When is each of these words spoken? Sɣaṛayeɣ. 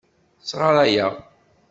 Sɣaṛayeɣ. 0.49 1.13